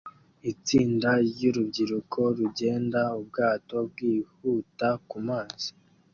[0.51, 5.69] Itsinda ryurubyiruko rugenda ubwato bwihuta kumazi